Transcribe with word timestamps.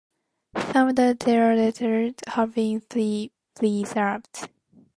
Some 0.71 0.89
of 0.89 0.95
their 0.95 1.13
letters 1.55 2.15
have 2.29 2.55
been 2.55 2.81
preserved. 3.53 4.49